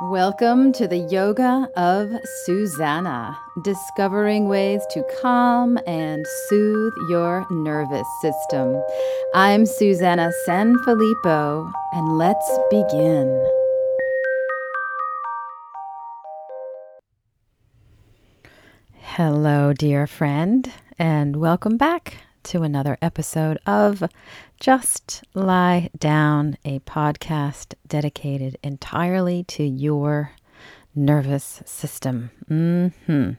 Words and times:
Welcome 0.00 0.72
to 0.74 0.86
the 0.86 0.98
Yoga 0.98 1.68
of 1.74 2.08
Susanna, 2.44 3.36
discovering 3.62 4.46
ways 4.46 4.80
to 4.92 5.02
calm 5.20 5.76
and 5.88 6.24
soothe 6.46 6.92
your 7.10 7.44
nervous 7.50 8.06
system. 8.22 8.80
I'm 9.34 9.66
Susanna 9.66 10.30
Sanfilippo, 10.46 11.72
and 11.94 12.16
let's 12.16 12.48
begin. 12.70 13.44
Hello, 19.00 19.72
dear 19.72 20.06
friend, 20.06 20.70
and 20.96 21.38
welcome 21.38 21.76
back 21.76 22.18
to 22.44 22.62
another 22.62 22.98
episode 23.02 23.58
of 23.66 24.02
Just 24.60 25.24
Lie 25.34 25.90
Down, 25.98 26.56
a 26.64 26.78
podcast 26.80 27.74
dedicated 27.86 28.56
entirely 28.62 29.44
to 29.44 29.62
your 29.62 30.32
nervous 30.94 31.62
system. 31.64 32.30
Mm-hmm. 32.50 33.32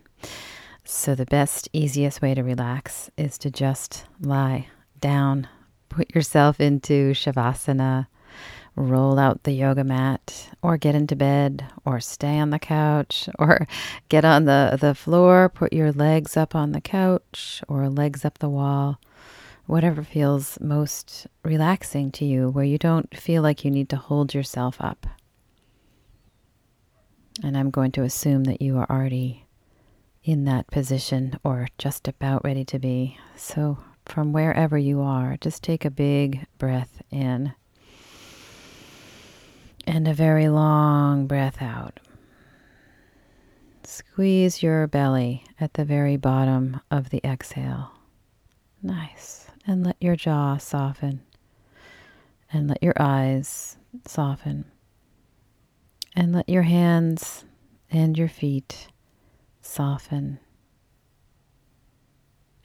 So, 0.83 1.15
the 1.15 1.25
best, 1.25 1.69
easiest 1.73 2.21
way 2.21 2.33
to 2.33 2.43
relax 2.43 3.11
is 3.17 3.37
to 3.39 3.51
just 3.51 4.05
lie 4.21 4.67
down, 4.99 5.47
put 5.89 6.13
yourself 6.15 6.59
into 6.59 7.11
Shavasana 7.11 8.07
roll 8.79 9.19
out 9.19 9.43
the 9.43 9.51
yoga 9.51 9.83
mat 9.83 10.49
or 10.61 10.77
get 10.77 10.95
into 10.95 11.15
bed 11.15 11.65
or 11.85 11.99
stay 11.99 12.39
on 12.39 12.49
the 12.49 12.59
couch 12.59 13.27
or 13.39 13.67
get 14.07 14.23
on 14.23 14.45
the, 14.45 14.77
the 14.79 14.95
floor, 14.95 15.49
put 15.49 15.73
your 15.73 15.91
legs 15.91 16.37
up 16.37 16.55
on 16.55 16.71
the 16.71 16.81
couch 16.81 17.61
or 17.67 17.89
legs 17.89 18.23
up 18.23 18.39
the 18.39 18.49
wall, 18.49 18.99
whatever 19.65 20.01
feels 20.01 20.57
most 20.61 21.27
relaxing 21.43 22.09
to 22.09 22.25
you, 22.25 22.49
where 22.49 22.65
you 22.65 22.77
don't 22.77 23.15
feel 23.15 23.43
like 23.43 23.65
you 23.65 23.69
need 23.69 23.89
to 23.89 23.97
hold 23.97 24.33
yourself 24.33 24.77
up. 24.79 25.05
And 27.43 27.57
I'm 27.57 27.69
going 27.69 27.91
to 27.93 28.03
assume 28.03 28.45
that 28.45 28.61
you 28.61 28.77
are 28.77 28.89
already 28.89 29.45
in 30.23 30.45
that 30.45 30.67
position 30.67 31.37
or 31.43 31.67
just 31.77 32.07
about 32.07 32.43
ready 32.43 32.63
to 32.65 32.79
be. 32.79 33.17
So, 33.35 33.77
from 34.05 34.33
wherever 34.33 34.77
you 34.77 35.01
are, 35.01 35.37
just 35.39 35.63
take 35.63 35.85
a 35.85 35.91
big 35.91 36.45
breath 36.57 37.01
in 37.11 37.53
and 39.99 40.07
a 40.07 40.13
very 40.13 40.47
long 40.47 41.27
breath 41.27 41.61
out. 41.61 41.99
Squeeze 43.83 44.63
your 44.63 44.87
belly 44.87 45.43
at 45.59 45.73
the 45.73 45.83
very 45.83 46.15
bottom 46.15 46.79
of 46.89 47.09
the 47.09 47.19
exhale. 47.25 47.91
Nice. 48.81 49.47
And 49.67 49.85
let 49.85 49.97
your 49.99 50.15
jaw 50.15 50.55
soften. 50.55 51.19
And 52.53 52.69
let 52.69 52.81
your 52.81 52.93
eyes 52.97 53.75
soften. 54.07 54.63
And 56.15 56.31
let 56.31 56.47
your 56.47 56.63
hands 56.63 57.43
and 57.91 58.17
your 58.17 58.29
feet 58.29 58.87
soften. 59.61 60.39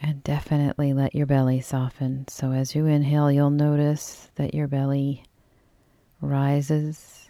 And 0.00 0.22
definitely 0.22 0.92
let 0.92 1.16
your 1.16 1.26
belly 1.26 1.60
soften. 1.60 2.28
So 2.28 2.52
as 2.52 2.76
you 2.76 2.86
inhale, 2.86 3.32
you'll 3.32 3.50
notice 3.50 4.30
that 4.36 4.54
your 4.54 4.68
belly 4.68 5.24
rises, 6.20 7.23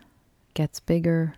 gets 0.54 0.80
bigger. 0.80 1.34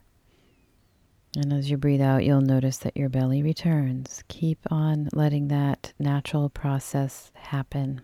And 1.36 1.52
as 1.52 1.70
you 1.70 1.76
breathe 1.76 2.00
out, 2.00 2.24
you'll 2.24 2.40
notice 2.40 2.78
that 2.78 2.96
your 2.96 3.08
belly 3.08 3.42
returns. 3.42 4.22
Keep 4.28 4.58
on 4.70 5.08
letting 5.12 5.48
that 5.48 5.92
natural 5.98 6.48
process 6.48 7.30
happen. 7.34 8.00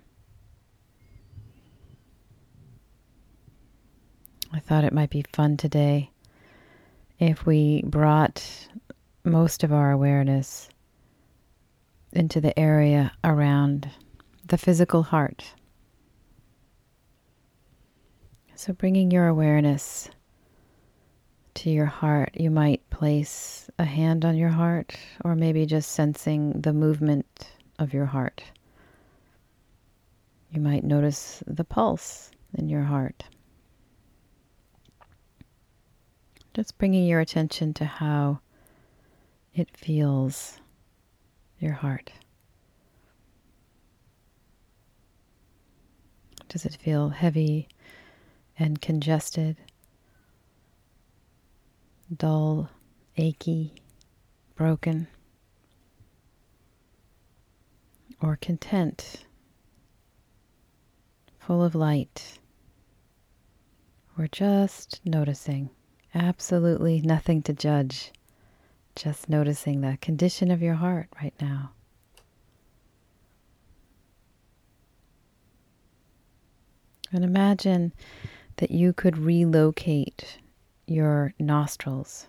I 4.53 4.61
thought 4.61 4.85
it 4.85 4.93
might 4.93 5.11
be 5.11 5.25
fun 5.33 5.57
today 5.57 6.11
if 7.19 7.47
we 7.47 7.83
brought 7.87 8.47
most 9.25 9.65
of 9.65 9.73
our 9.73 9.93
awareness 9.93 10.69
into 12.13 12.41
the 12.41 12.59
area 12.59 13.13
around 13.25 13.89
the 14.45 14.59
physical 14.59 15.05
heart. 15.05 15.55
So, 18.55 18.75
bringing 18.75 19.11
your 19.11 19.27
awareness 19.27 20.11
to 21.55 21.71
your 21.71 21.87
heart, 21.87 22.33
you 22.35 22.51
might 22.51 22.89
place 22.91 23.71
a 23.79 23.85
hand 23.85 24.25
on 24.25 24.37
your 24.37 24.49
heart, 24.49 24.97
or 25.25 25.35
maybe 25.35 25.67
just 25.67 25.93
sensing 25.93 26.53
the 26.61 26.73
movement 26.73 27.49
of 27.79 27.93
your 27.93 28.07
heart. 28.07 28.43
You 30.51 30.61
might 30.61 30.85
notice 30.85 31.43
the 31.47 31.65
pulse 31.65 32.31
in 32.55 32.69
your 32.69 32.83
heart. 32.83 33.25
Just 36.55 36.77
bringing 36.79 37.07
your 37.07 37.21
attention 37.21 37.73
to 37.75 37.85
how 37.85 38.41
it 39.55 39.75
feels, 39.77 40.61
your 41.59 41.73
heart. 41.73 42.13
Does 46.49 46.67
it 46.67 46.77
feel 46.77 47.09
heavy 47.09 47.69
and 48.59 48.81
congested, 48.83 49.57
dull, 52.17 52.69
achy, 53.17 53.73
broken, 54.55 55.07
or 58.21 58.37
content, 58.37 59.25
full 61.39 61.63
of 61.63 61.75
light, 61.75 62.39
or 64.19 64.29
just 64.29 65.01
noticing, 65.05 65.71
absolutely 66.15 67.01
nothing 67.01 67.43
to 67.43 67.53
judge, 67.53 68.13
just 68.95 69.29
noticing 69.29 69.81
the 69.81 69.97
condition 70.01 70.51
of 70.51 70.63
your 70.63 70.75
heart 70.75 71.09
right 71.21 71.35
now. 71.41 71.73
And 77.11 77.25
imagine 77.25 77.93
that 78.57 78.71
you 78.71 78.93
could 78.93 79.19
relocate 79.19 80.39
your 80.93 81.35
nostrils 81.39 82.27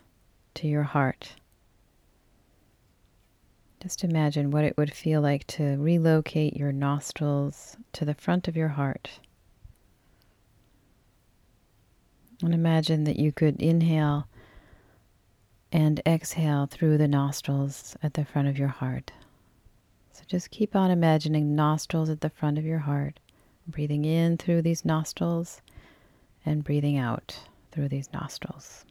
to 0.55 0.67
your 0.67 0.83
heart. 0.83 1.33
Just 3.81 4.03
imagine 4.03 4.51
what 4.51 4.63
it 4.63 4.77
would 4.77 4.93
feel 4.93 5.21
like 5.21 5.45
to 5.47 5.75
relocate 5.77 6.55
your 6.55 6.71
nostrils 6.71 7.75
to 7.91 8.05
the 8.05 8.13
front 8.13 8.47
of 8.47 8.55
your 8.55 8.69
heart. 8.69 9.19
And 12.41 12.53
imagine 12.53 13.03
that 13.03 13.19
you 13.19 13.31
could 13.31 13.61
inhale 13.61 14.27
and 15.71 16.01
exhale 16.05 16.65
through 16.65 16.97
the 16.97 17.07
nostrils 17.07 17.97
at 18.01 18.13
the 18.13 18.25
front 18.25 18.47
of 18.47 18.57
your 18.57 18.69
heart. 18.69 19.11
So 20.13 20.23
just 20.27 20.51
keep 20.51 20.75
on 20.75 20.91
imagining 20.91 21.55
nostrils 21.55 22.09
at 22.09 22.21
the 22.21 22.29
front 22.29 22.57
of 22.57 22.65
your 22.65 22.79
heart, 22.79 23.19
breathing 23.67 24.05
in 24.05 24.37
through 24.37 24.61
these 24.61 24.85
nostrils 24.85 25.61
and 26.45 26.63
breathing 26.63 26.97
out 26.97 27.39
through 27.73 27.89
these 27.89 28.13
nostrils. 28.13 28.85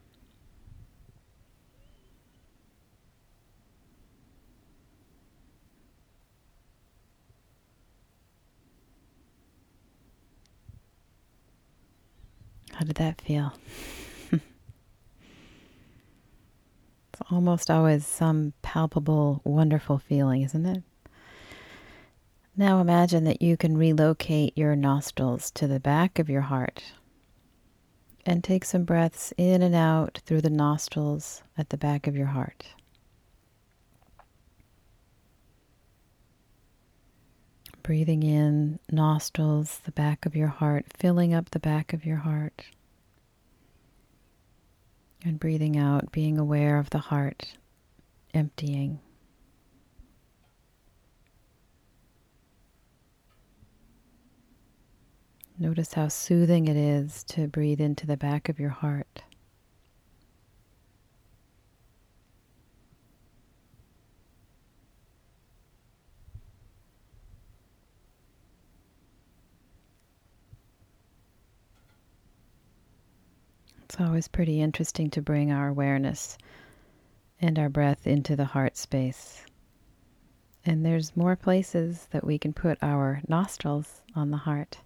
How 12.72 12.84
did 12.84 12.97
that 12.97 13.20
feel? 13.20 13.53
it's 14.32 14.43
almost 17.31 17.70
always 17.70 18.04
some 18.04 18.53
palpable, 18.62 19.41
wonderful 19.44 19.99
feeling, 19.99 20.43
isn't 20.43 20.66
it? 20.66 20.82
Now 22.56 22.81
imagine 22.81 23.22
that 23.25 23.41
you 23.41 23.56
can 23.56 23.78
relocate 23.78 24.59
your 24.59 24.75
nostrils 24.75 25.53
to 25.53 25.69
the 25.69 25.78
back 25.78 26.19
of 26.19 26.28
your 26.28 26.43
heart 26.43 26.82
and 28.24 28.42
take 28.42 28.64
some 28.64 28.84
breaths 28.84 29.32
in 29.36 29.62
and 29.62 29.74
out 29.74 30.20
through 30.24 30.40
the 30.40 30.50
nostrils 30.50 31.42
at 31.58 31.70
the 31.70 31.76
back 31.76 32.06
of 32.06 32.16
your 32.16 32.28
heart. 32.28 32.66
Breathing 37.82 38.22
in, 38.22 38.78
nostrils, 38.90 39.80
the 39.84 39.90
back 39.90 40.24
of 40.24 40.36
your 40.36 40.48
heart, 40.48 40.86
filling 40.96 41.34
up 41.34 41.50
the 41.50 41.58
back 41.58 41.92
of 41.92 42.04
your 42.06 42.19
heart. 42.19 42.66
And 45.25 45.40
breathing 45.40 45.76
out, 45.76 46.12
being 46.12 46.38
aware 46.38 46.78
of 46.78 46.90
the 46.90 46.98
heart, 46.98 47.54
emptying. 48.32 49.00
Notice 55.62 55.94
how 55.94 56.09
soothing 56.09 56.67
it 56.67 56.76
is 56.76 57.23
to 57.29 57.47
breathe 57.47 57.81
into 57.81 58.05
the 58.05 58.17
back 58.17 58.49
of 58.49 58.59
your 58.59 58.70
heart. 58.70 59.23
It's 73.85 74.00
always 74.00 74.26
pretty 74.26 74.61
interesting 74.61 75.11
to 75.11 75.23
bring 75.23 75.53
our 75.53 75.69
awareness 75.69 76.38
and 77.41 77.56
our 77.56 77.69
breath 77.69 78.05
into 78.05 78.35
the 78.35 78.47
heart 78.47 78.76
space. 78.76 79.47
And 80.67 80.85
there's 80.85 81.17
more 81.17 81.37
places 81.37 82.09
that 82.11 82.25
we 82.25 82.37
can 82.37 82.53
put 82.53 82.79
our 82.82 83.23
nostrils 83.29 84.03
on 84.17 84.32
the 84.32 84.38
heart. 84.38 84.79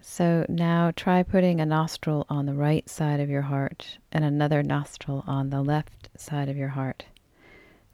So 0.00 0.46
now 0.48 0.92
try 0.94 1.22
putting 1.22 1.60
a 1.60 1.66
nostril 1.66 2.26
on 2.28 2.46
the 2.46 2.54
right 2.54 2.88
side 2.88 3.20
of 3.20 3.30
your 3.30 3.42
heart 3.42 3.98
and 4.10 4.24
another 4.24 4.62
nostril 4.62 5.24
on 5.26 5.50
the 5.50 5.62
left 5.62 6.08
side 6.16 6.48
of 6.48 6.56
your 6.56 6.68
heart. 6.68 7.04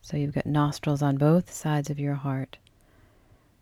So 0.01 0.17
you've 0.17 0.35
got 0.35 0.47
nostrils 0.47 1.03
on 1.03 1.17
both 1.17 1.53
sides 1.53 1.91
of 1.91 1.99
your 1.99 2.15
heart. 2.15 2.59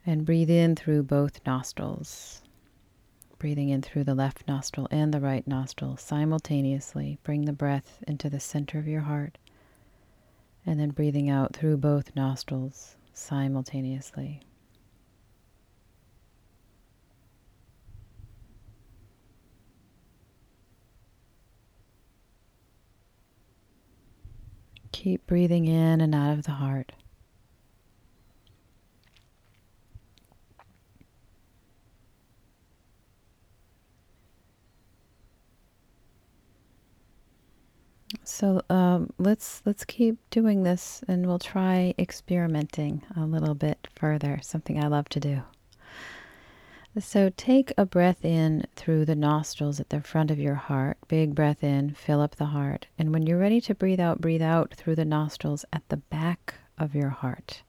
And 0.06 0.26
breathe 0.26 0.50
in 0.50 0.76
through 0.76 1.04
both 1.04 1.40
nostrils 1.46 2.42
breathing 3.44 3.68
in 3.68 3.82
through 3.82 4.04
the 4.04 4.14
left 4.14 4.48
nostril 4.48 4.88
and 4.90 5.12
the 5.12 5.20
right 5.20 5.46
nostril 5.46 5.98
simultaneously. 5.98 7.18
Bring 7.24 7.44
the 7.44 7.52
breath 7.52 8.02
into 8.08 8.30
the 8.30 8.40
center 8.40 8.78
of 8.78 8.88
your 8.88 9.02
heart, 9.02 9.36
and 10.64 10.80
then 10.80 10.92
breathing 10.92 11.28
out 11.28 11.54
through 11.54 11.76
both 11.76 12.16
nostrils 12.16 12.96
simultaneously. 13.12 14.40
Keep 24.94 25.26
breathing 25.26 25.66
in 25.66 26.00
and 26.00 26.14
out 26.14 26.38
of 26.38 26.44
the 26.44 26.52
heart. 26.52 26.92
So 38.22 38.62
um, 38.70 39.10
let's 39.18 39.62
let's 39.66 39.84
keep 39.84 40.16
doing 40.30 40.62
this, 40.62 41.02
and 41.08 41.26
we'll 41.26 41.40
try 41.40 41.92
experimenting 41.98 43.02
a 43.16 43.26
little 43.26 43.56
bit 43.56 43.88
further. 43.96 44.38
Something 44.42 44.82
I 44.82 44.86
love 44.86 45.08
to 45.08 45.18
do. 45.18 45.42
So 46.98 47.32
take 47.36 47.72
a 47.76 47.84
breath 47.84 48.24
in 48.24 48.66
through 48.76 49.04
the 49.04 49.16
nostrils 49.16 49.80
at 49.80 49.88
the 49.88 50.00
front 50.00 50.30
of 50.30 50.38
your 50.38 50.54
heart. 50.54 50.96
Big 51.08 51.34
breath 51.34 51.64
in, 51.64 51.90
fill 51.94 52.20
up 52.20 52.36
the 52.36 52.46
heart, 52.46 52.86
and 52.96 53.12
when 53.12 53.26
you're 53.26 53.38
ready 53.38 53.60
to 53.62 53.74
breathe 53.74 53.98
out, 53.98 54.20
breathe 54.20 54.42
out 54.42 54.72
through 54.74 54.94
the 54.94 55.04
nostrils 55.04 55.64
at 55.72 55.82
the 55.88 55.96
back 55.96 56.54
of 56.78 56.94
your 56.94 57.08
heart. 57.10 57.62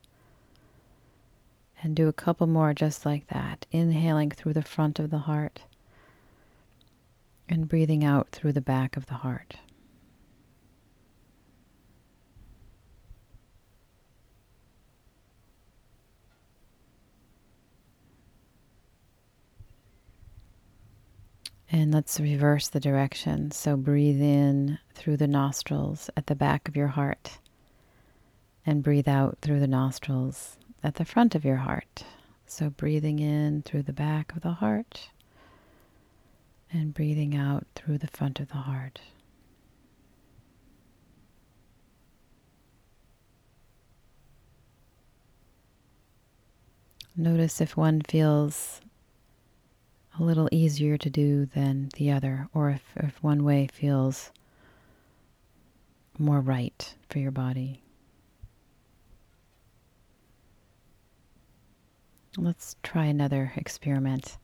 And 1.81 1.95
do 1.95 2.07
a 2.07 2.13
couple 2.13 2.45
more 2.45 2.73
just 2.75 3.03
like 3.03 3.27
that, 3.27 3.65
inhaling 3.71 4.29
through 4.29 4.53
the 4.53 4.61
front 4.61 4.99
of 4.99 5.09
the 5.09 5.19
heart 5.19 5.63
and 7.49 7.67
breathing 7.67 8.03
out 8.03 8.29
through 8.29 8.53
the 8.53 8.61
back 8.61 8.95
of 8.95 9.07
the 9.07 9.15
heart. 9.15 9.57
And 21.71 21.93
let's 21.93 22.19
reverse 22.19 22.67
the 22.67 22.79
direction. 22.79 23.51
So 23.51 23.75
breathe 23.75 24.21
in 24.21 24.79
through 24.93 25.17
the 25.17 25.27
nostrils 25.27 26.09
at 26.15 26.27
the 26.27 26.35
back 26.35 26.67
of 26.67 26.75
your 26.75 26.87
heart, 26.87 27.39
and 28.65 28.83
breathe 28.83 29.07
out 29.07 29.39
through 29.41 29.59
the 29.59 29.67
nostrils 29.67 30.57
at 30.83 30.95
the 30.95 31.05
front 31.05 31.35
of 31.35 31.43
your 31.43 31.57
heart. 31.57 32.05
So 32.45 32.69
breathing 32.69 33.19
in 33.19 33.63
through 33.63 33.83
the 33.83 33.93
back 33.93 34.35
of 34.35 34.41
the 34.41 34.53
heart, 34.53 35.09
and 36.71 36.93
breathing 36.93 37.35
out 37.35 37.65
through 37.73 37.97
the 37.97 38.07
front 38.07 38.39
of 38.39 38.49
the 38.49 38.55
heart. 38.55 39.01
Notice 47.17 47.59
if 47.61 47.75
one 47.75 48.01
feels 48.01 48.81
a 50.19 50.23
little 50.23 50.47
easier 50.51 50.97
to 50.97 51.09
do 51.09 51.45
than 51.45 51.89
the 51.97 52.11
other, 52.11 52.47
or 52.53 52.69
if, 52.69 52.83
if 52.95 53.21
one 53.21 53.43
way 53.43 53.67
feels 53.67 54.31
more 56.17 56.39
right 56.39 56.95
for 57.09 57.19
your 57.19 57.31
body. 57.31 57.81
Let's 62.37 62.75
try 62.83 63.05
another 63.05 63.53
experiment. 63.55 64.37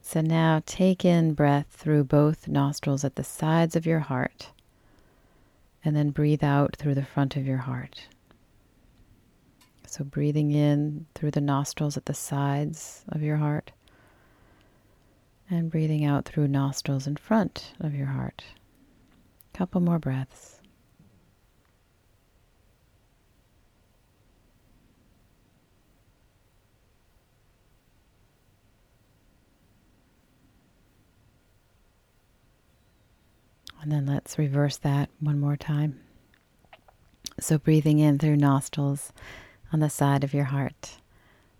So 0.00 0.20
now 0.20 0.62
take 0.66 1.04
in 1.04 1.34
breath 1.34 1.66
through 1.70 2.04
both 2.04 2.48
nostrils 2.48 3.04
at 3.04 3.16
the 3.16 3.24
sides 3.24 3.76
of 3.76 3.86
your 3.86 4.00
heart, 4.00 4.50
and 5.84 5.94
then 5.94 6.10
breathe 6.10 6.42
out 6.42 6.76
through 6.76 6.94
the 6.94 7.04
front 7.04 7.36
of 7.36 7.46
your 7.46 7.58
heart. 7.58 8.06
So 9.86 10.04
breathing 10.04 10.50
in 10.50 11.06
through 11.14 11.32
the 11.32 11.40
nostrils 11.40 11.96
at 11.96 12.06
the 12.06 12.14
sides 12.14 13.04
of 13.08 13.22
your 13.22 13.36
heart 13.36 13.72
and 15.50 15.70
breathing 15.70 16.04
out 16.04 16.24
through 16.24 16.48
nostrils 16.48 17.06
in 17.06 17.16
front 17.16 17.72
of 17.80 17.94
your 17.94 18.06
heart. 18.08 18.44
Couple 19.54 19.80
more 19.80 19.98
breaths. 19.98 20.60
And 33.80 33.92
then 33.92 34.06
let's 34.06 34.38
reverse 34.38 34.76
that 34.78 35.08
one 35.20 35.40
more 35.40 35.56
time. 35.56 36.00
So, 37.40 37.56
breathing 37.58 38.00
in 38.00 38.18
through 38.18 38.36
nostrils 38.36 39.12
on 39.72 39.80
the 39.80 39.88
side 39.88 40.24
of 40.24 40.34
your 40.34 40.44
heart, 40.44 40.98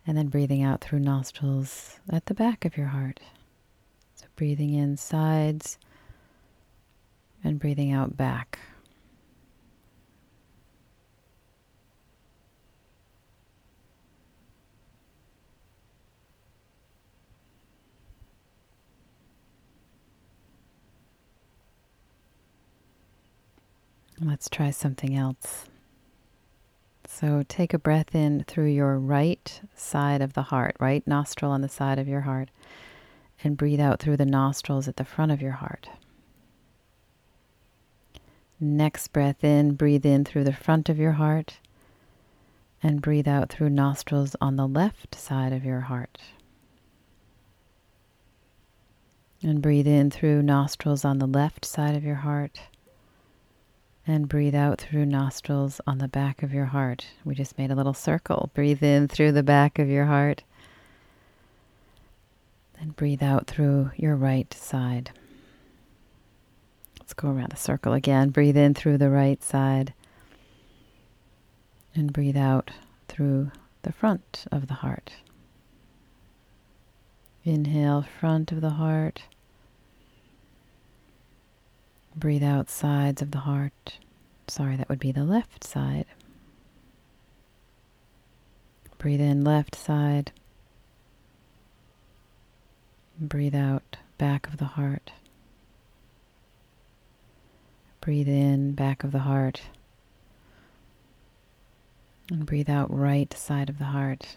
and 0.06 0.16
then 0.16 0.26
breathing 0.26 0.62
out 0.62 0.80
through 0.80 0.98
nostrils 0.98 2.00
at 2.10 2.26
the 2.26 2.34
back 2.34 2.64
of 2.64 2.76
your 2.76 2.88
heart. 2.88 3.20
Breathing 4.38 4.72
in 4.72 4.96
sides 4.96 5.78
and 7.42 7.58
breathing 7.58 7.90
out 7.90 8.16
back. 8.16 8.60
Let's 24.20 24.48
try 24.48 24.70
something 24.70 25.16
else. 25.16 25.64
So 27.08 27.42
take 27.48 27.74
a 27.74 27.78
breath 27.80 28.14
in 28.14 28.44
through 28.44 28.68
your 28.68 29.00
right 29.00 29.60
side 29.74 30.22
of 30.22 30.34
the 30.34 30.42
heart, 30.42 30.76
right 30.78 31.04
nostril 31.08 31.50
on 31.50 31.62
the 31.62 31.68
side 31.68 31.98
of 31.98 32.06
your 32.06 32.20
heart 32.20 32.50
and 33.42 33.56
breathe 33.56 33.80
out 33.80 34.00
through 34.00 34.16
the 34.16 34.26
nostrils 34.26 34.88
at 34.88 34.96
the 34.96 35.04
front 35.04 35.32
of 35.32 35.40
your 35.40 35.52
heart. 35.52 35.88
Next 38.60 39.08
breath 39.12 39.44
in, 39.44 39.74
breathe 39.74 40.04
in 40.04 40.24
through 40.24 40.44
the 40.44 40.52
front 40.52 40.88
of 40.88 40.98
your 40.98 41.12
heart 41.12 41.58
and 42.82 43.02
breathe 43.02 43.28
out 43.28 43.50
through 43.50 43.70
nostrils 43.70 44.36
on 44.40 44.56
the 44.56 44.66
left 44.66 45.14
side 45.14 45.52
of 45.52 45.64
your 45.64 45.82
heart. 45.82 46.18
And 49.42 49.62
breathe 49.62 49.86
in 49.86 50.10
through 50.10 50.42
nostrils 50.42 51.04
on 51.04 51.18
the 51.18 51.26
left 51.26 51.64
side 51.64 51.94
of 51.94 52.02
your 52.02 52.16
heart. 52.16 52.60
And 54.06 54.28
breathe 54.28 54.54
out 54.54 54.80
through 54.80 55.06
nostrils 55.06 55.80
on 55.86 55.98
the 55.98 56.08
back 56.08 56.42
of 56.42 56.52
your 56.52 56.66
heart. 56.66 57.06
We 57.24 57.34
just 57.34 57.58
made 57.58 57.70
a 57.70 57.76
little 57.76 57.94
circle. 57.94 58.50
Breathe 58.54 58.82
in 58.82 59.06
through 59.06 59.32
the 59.32 59.42
back 59.42 59.78
of 59.78 59.88
your 59.88 60.06
heart. 60.06 60.42
And 62.80 62.94
breathe 62.94 63.22
out 63.22 63.46
through 63.46 63.90
your 63.96 64.14
right 64.14 64.52
side. 64.54 65.10
Let's 66.98 67.14
go 67.14 67.28
around 67.28 67.50
the 67.50 67.56
circle 67.56 67.92
again. 67.92 68.30
Breathe 68.30 68.56
in 68.56 68.74
through 68.74 68.98
the 68.98 69.10
right 69.10 69.42
side. 69.42 69.94
And 71.94 72.12
breathe 72.12 72.36
out 72.36 72.70
through 73.08 73.50
the 73.82 73.92
front 73.92 74.46
of 74.52 74.68
the 74.68 74.74
heart. 74.74 75.12
Inhale, 77.44 78.02
front 78.02 78.52
of 78.52 78.60
the 78.60 78.70
heart. 78.70 79.22
Breathe 82.14 82.42
out 82.44 82.68
sides 82.68 83.22
of 83.22 83.30
the 83.30 83.38
heart. 83.38 83.98
Sorry, 84.48 84.76
that 84.76 84.88
would 84.88 84.98
be 84.98 85.12
the 85.12 85.24
left 85.24 85.64
side. 85.64 86.06
Breathe 88.98 89.20
in 89.20 89.44
left 89.44 89.74
side. 89.74 90.32
Breathe 93.20 93.56
out, 93.56 93.96
back 94.16 94.46
of 94.46 94.58
the 94.58 94.64
heart. 94.64 95.10
Breathe 98.00 98.28
in, 98.28 98.72
back 98.72 99.02
of 99.02 99.10
the 99.10 99.18
heart. 99.20 99.62
And 102.30 102.46
breathe 102.46 102.70
out, 102.70 102.94
right 102.96 103.32
side 103.36 103.68
of 103.68 103.78
the 103.78 103.86
heart. 103.86 104.36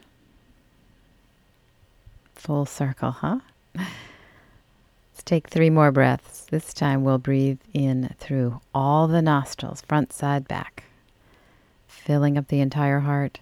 Full 2.33 2.65
circle, 2.65 3.11
huh? 3.11 3.41
Let's 3.75 5.23
take 5.25 5.49
three 5.49 5.69
more 5.69 5.91
breaths. 5.91 6.47
This 6.49 6.73
time 6.73 7.03
we'll 7.03 7.19
breathe 7.19 7.59
in 7.75 8.15
through 8.17 8.61
all 8.73 9.07
the 9.07 9.21
nostrils, 9.21 9.81
front, 9.81 10.11
side, 10.11 10.47
back, 10.47 10.85
filling 11.87 12.35
up 12.35 12.47
the 12.47 12.61
entire 12.61 13.01
heart, 13.01 13.41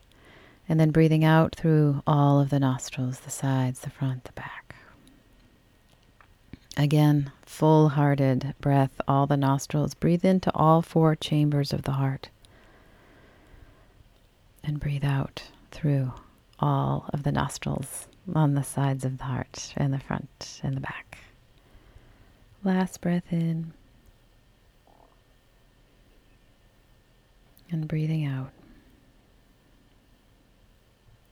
and 0.68 0.82
then 0.82 0.92
breathing 0.92 1.24
out 1.24 1.56
through 1.56 2.04
all 2.06 2.42
of 2.42 2.50
the 2.50 2.60
nostrils, 2.60 3.22
the 3.22 3.30
sides, 3.30 3.80
the 3.80 3.90
front, 3.90 4.26
the 4.26 4.34
back. 4.34 4.69
Again, 6.80 7.34
full 7.46 7.90
hearted 7.90 8.56
breath, 8.62 9.02
all 9.06 9.28
the 9.28 9.36
nostrils. 9.36 9.94
Breathe 9.94 10.24
into 10.24 10.50
all 10.56 10.82
four 10.82 11.14
chambers 11.14 11.74
of 11.74 11.82
the 11.82 11.92
heart. 11.92 12.30
And 14.64 14.80
breathe 14.80 15.04
out 15.04 15.44
through 15.72 16.14
all 16.58 17.10
of 17.12 17.24
the 17.24 17.34
nostrils 17.34 18.08
on 18.34 18.54
the 18.54 18.64
sides 18.64 19.04
of 19.04 19.18
the 19.18 19.26
heart 19.26 19.74
and 19.76 19.94
the 19.94 20.00
front 20.00 20.62
and 20.64 20.78
the 20.78 20.80
back. 20.80 21.18
Last 22.64 23.02
breath 23.02 23.26
in. 23.30 23.74
And 27.70 27.90
breathing 27.90 28.26
out. 28.26 28.52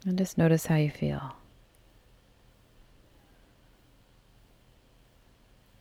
And 0.05 0.17
just 0.17 0.37
notice 0.37 0.65
how 0.65 0.75
you 0.75 0.91
feel. 0.91 1.37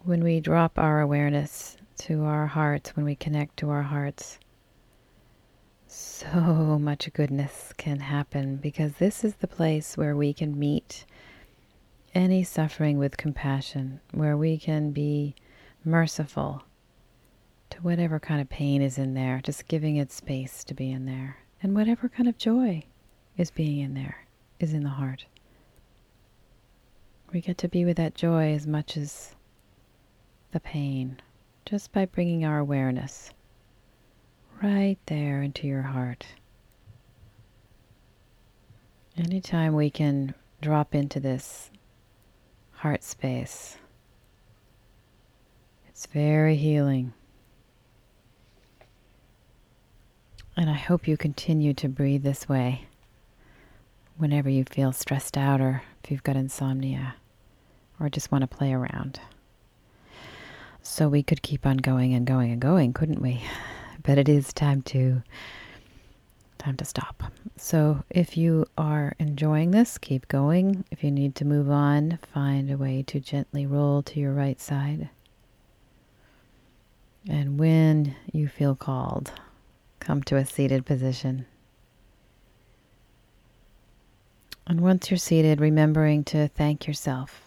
When 0.06 0.22
we 0.22 0.38
drop 0.38 0.78
our 0.78 1.00
awareness 1.00 1.76
to 2.02 2.22
our 2.26 2.46
hearts, 2.46 2.94
when 2.94 3.04
we 3.04 3.16
connect 3.16 3.56
to 3.56 3.70
our 3.70 3.82
hearts, 3.82 4.38
so 5.88 6.78
much 6.80 7.12
goodness 7.12 7.72
can 7.76 7.98
happen 7.98 8.54
because 8.54 8.92
this 8.92 9.24
is 9.24 9.34
the 9.34 9.48
place 9.48 9.96
where 9.96 10.14
we 10.14 10.32
can 10.32 10.56
meet 10.56 11.06
any 12.14 12.44
suffering 12.44 12.98
with 12.98 13.16
compassion, 13.16 13.98
where 14.12 14.36
we 14.36 14.58
can 14.58 14.92
be 14.92 15.34
merciful 15.84 16.62
to 17.70 17.78
whatever 17.78 18.20
kind 18.20 18.40
of 18.40 18.48
pain 18.48 18.82
is 18.82 18.98
in 18.98 19.14
there, 19.14 19.40
just 19.42 19.66
giving 19.66 19.96
it 19.96 20.12
space 20.12 20.62
to 20.62 20.74
be 20.74 20.92
in 20.92 21.06
there, 21.06 21.38
and 21.60 21.74
whatever 21.74 22.08
kind 22.08 22.28
of 22.28 22.38
joy 22.38 22.84
is 23.36 23.50
being 23.50 23.80
in 23.80 23.94
there 23.94 24.18
is 24.60 24.72
in 24.72 24.84
the 24.84 24.90
heart. 24.90 25.26
We 27.32 27.40
get 27.40 27.58
to 27.58 27.68
be 27.68 27.84
with 27.84 27.96
that 27.96 28.14
joy 28.14 28.52
as 28.52 28.68
much 28.68 28.96
as 28.96 29.34
the 30.56 30.60
pain 30.60 31.20
just 31.66 31.92
by 31.92 32.06
bringing 32.06 32.42
our 32.42 32.58
awareness 32.58 33.28
right 34.62 34.96
there 35.04 35.42
into 35.42 35.66
your 35.66 35.82
heart. 35.82 36.26
Anytime 39.18 39.74
we 39.74 39.90
can 39.90 40.32
drop 40.62 40.94
into 40.94 41.20
this 41.20 41.70
heart 42.72 43.04
space. 43.04 43.76
It's 45.90 46.06
very 46.06 46.56
healing. 46.56 47.12
And 50.56 50.70
I 50.70 50.78
hope 50.78 51.06
you 51.06 51.18
continue 51.18 51.74
to 51.74 51.86
breathe 51.86 52.22
this 52.22 52.48
way 52.48 52.86
whenever 54.16 54.48
you 54.48 54.64
feel 54.64 54.92
stressed 54.92 55.36
out 55.36 55.60
or 55.60 55.82
if 56.02 56.10
you've 56.10 56.22
got 56.22 56.34
insomnia 56.34 57.16
or 58.00 58.08
just 58.08 58.32
want 58.32 58.40
to 58.40 58.56
play 58.56 58.72
around. 58.72 59.20
So 60.86 61.08
we 61.08 61.22
could 61.22 61.42
keep 61.42 61.66
on 61.66 61.78
going 61.78 62.14
and 62.14 62.26
going 62.26 62.52
and 62.52 62.60
going, 62.60 62.92
couldn't 62.92 63.20
we? 63.20 63.42
But 64.02 64.18
it 64.18 64.28
is 64.28 64.52
time 64.52 64.82
to 64.82 65.20
time 66.58 66.76
to 66.76 66.84
stop. 66.84 67.24
So 67.56 68.04
if 68.08 68.36
you 68.36 68.66
are 68.78 69.14
enjoying 69.18 69.72
this, 69.72 69.98
keep 69.98 70.28
going. 70.28 70.84
If 70.92 71.02
you 71.02 71.10
need 71.10 71.34
to 71.36 71.44
move 71.44 71.68
on, 71.68 72.20
find 72.32 72.70
a 72.70 72.76
way 72.76 73.02
to 73.08 73.18
gently 73.18 73.66
roll 73.66 74.00
to 74.04 74.20
your 74.20 74.32
right 74.32 74.60
side. 74.60 75.08
And 77.28 77.58
when 77.58 78.14
you 78.32 78.46
feel 78.46 78.76
called, 78.76 79.32
come 79.98 80.22
to 80.22 80.36
a 80.36 80.46
seated 80.46 80.86
position. 80.86 81.46
And 84.68 84.80
once 84.82 85.10
you're 85.10 85.18
seated, 85.18 85.60
remembering 85.60 86.22
to 86.24 86.46
thank 86.46 86.86
yourself 86.86 87.42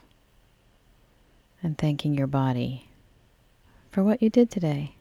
and 1.63 1.77
thanking 1.77 2.15
your 2.15 2.27
body 2.27 2.88
for 3.91 4.03
what 4.03 4.21
you 4.21 4.29
did 4.29 4.49
today. 4.49 4.95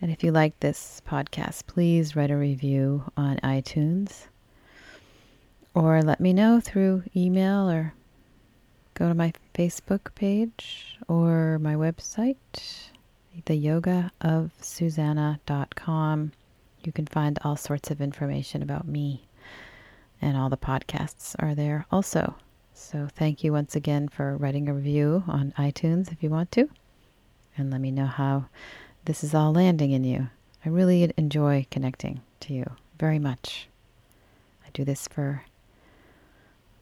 And 0.00 0.10
if 0.10 0.22
you 0.22 0.32
like 0.32 0.58
this 0.60 1.00
podcast, 1.08 1.66
please 1.66 2.14
write 2.14 2.30
a 2.30 2.36
review 2.36 3.04
on 3.16 3.38
iTunes 3.38 4.26
or 5.74 6.02
let 6.02 6.20
me 6.20 6.32
know 6.32 6.60
through 6.60 7.02
email 7.14 7.70
or 7.70 7.92
go 8.94 9.08
to 9.08 9.14
my 9.14 9.32
Facebook 9.54 10.14
page 10.14 10.96
or 11.06 11.58
my 11.60 11.74
website, 11.74 12.36
theyogaofsusanna.com. 13.44 16.32
You 16.82 16.92
can 16.92 17.06
find 17.06 17.38
all 17.44 17.56
sorts 17.56 17.90
of 17.90 18.00
information 18.00 18.62
about 18.62 18.88
me, 18.88 19.26
and 20.22 20.34
all 20.36 20.48
the 20.48 20.56
podcasts 20.56 21.34
are 21.38 21.54
there 21.54 21.84
also. 21.90 22.36
So, 22.72 23.08
thank 23.14 23.44
you 23.44 23.52
once 23.52 23.76
again 23.76 24.08
for 24.08 24.36
writing 24.36 24.68
a 24.68 24.74
review 24.74 25.24
on 25.26 25.52
iTunes 25.58 26.12
if 26.12 26.22
you 26.22 26.30
want 26.30 26.52
to, 26.52 26.70
and 27.56 27.70
let 27.70 27.80
me 27.80 27.90
know 27.90 28.06
how 28.06 28.46
this 29.04 29.22
is 29.24 29.34
all 29.34 29.52
landing 29.52 29.92
in 29.92 30.04
you. 30.04 30.28
I 30.64 30.68
really 30.68 31.12
enjoy 31.16 31.66
connecting 31.70 32.22
to 32.40 32.52
you 32.52 32.72
very 32.98 33.18
much. 33.18 33.68
I 34.64 34.70
do 34.72 34.84
this 34.84 35.06
for 35.08 35.44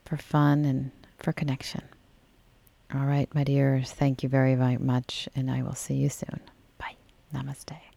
for 0.04 0.16
fun 0.16 0.64
and 0.64 0.90
for 1.18 1.32
connection. 1.32 1.82
All 2.94 3.06
right, 3.06 3.32
my 3.34 3.44
dears, 3.44 3.90
thank 3.90 4.22
you 4.22 4.28
very, 4.28 4.54
very 4.54 4.76
much, 4.76 5.28
and 5.34 5.50
I 5.50 5.62
will 5.62 5.74
see 5.74 5.94
you 5.94 6.08
soon. 6.08 6.40
Bye. 6.78 6.96
Namaste. 7.32 7.93